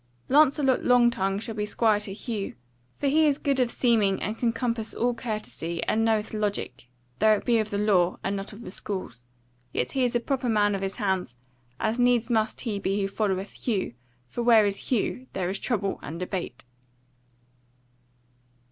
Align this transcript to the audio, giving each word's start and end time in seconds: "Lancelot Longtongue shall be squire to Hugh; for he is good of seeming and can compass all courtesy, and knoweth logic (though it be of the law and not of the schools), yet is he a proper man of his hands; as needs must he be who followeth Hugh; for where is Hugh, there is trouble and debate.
"Lancelot 0.29 0.79
Longtongue 0.79 1.39
shall 1.39 1.53
be 1.53 1.63
squire 1.67 1.99
to 1.99 2.11
Hugh; 2.13 2.55
for 2.91 3.05
he 3.05 3.27
is 3.27 3.37
good 3.37 3.59
of 3.59 3.69
seeming 3.69 4.19
and 4.19 4.35
can 4.35 4.51
compass 4.51 4.95
all 4.95 5.13
courtesy, 5.13 5.83
and 5.83 6.03
knoweth 6.03 6.33
logic 6.33 6.87
(though 7.19 7.33
it 7.33 7.45
be 7.45 7.59
of 7.59 7.69
the 7.69 7.77
law 7.77 8.17
and 8.23 8.35
not 8.35 8.51
of 8.51 8.61
the 8.61 8.71
schools), 8.71 9.23
yet 9.71 9.95
is 9.95 10.11
he 10.13 10.17
a 10.17 10.19
proper 10.19 10.49
man 10.49 10.73
of 10.73 10.81
his 10.81 10.95
hands; 10.95 11.35
as 11.79 11.99
needs 11.99 12.31
must 12.31 12.61
he 12.61 12.79
be 12.79 12.99
who 12.99 13.07
followeth 13.07 13.51
Hugh; 13.51 13.93
for 14.25 14.41
where 14.41 14.65
is 14.65 14.89
Hugh, 14.91 15.27
there 15.33 15.49
is 15.51 15.59
trouble 15.59 15.99
and 16.01 16.19
debate. 16.19 16.65